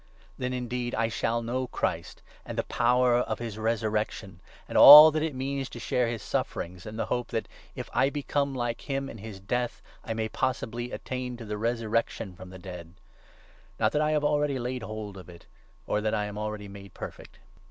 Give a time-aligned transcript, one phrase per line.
[0.35, 5.11] Then indeed I shall know Christ, and 10 the power of his resurrection, and all
[5.11, 8.89] that it means to share his sufferings, in the hope that, if I become like
[8.89, 12.95] him in his death, I may possibly attain to the resurrection from the dead, n
[13.79, 15.45] Not that I have already laid hold of it,
[15.85, 17.39] or that I am already made 12 perfect.